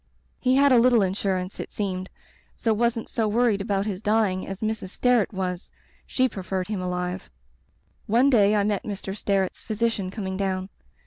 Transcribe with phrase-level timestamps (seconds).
[0.39, 2.09] He had a litde insurance, it seemed,
[2.55, 4.89] so wasn't so worried about his dying as Mrs.
[4.89, 5.71] Sterret was.
[6.07, 7.29] She preferred him alive.
[8.07, 9.15] "One day I met Mr.
[9.15, 10.69] Sterret's physician coming down.